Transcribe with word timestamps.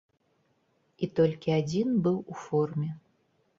І 1.03 1.09
толькі 1.19 1.55
адзін 1.59 1.87
быў 2.09 2.17
у 2.35 2.41
форме. 2.47 2.93